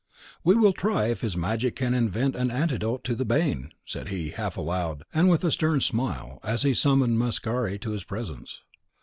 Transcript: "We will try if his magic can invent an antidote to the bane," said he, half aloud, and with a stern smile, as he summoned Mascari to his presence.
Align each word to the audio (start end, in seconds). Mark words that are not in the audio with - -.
"We 0.43 0.55
will 0.55 0.73
try 0.73 1.09
if 1.09 1.21
his 1.21 1.37
magic 1.37 1.75
can 1.75 1.93
invent 1.93 2.35
an 2.35 2.49
antidote 2.49 3.03
to 3.03 3.13
the 3.13 3.23
bane," 3.23 3.71
said 3.85 4.07
he, 4.07 4.29
half 4.31 4.57
aloud, 4.57 5.03
and 5.13 5.29
with 5.29 5.43
a 5.43 5.51
stern 5.51 5.79
smile, 5.79 6.39
as 6.41 6.63
he 6.63 6.73
summoned 6.73 7.19
Mascari 7.19 7.77
to 7.81 7.91
his 7.91 8.03
presence. 8.03 8.61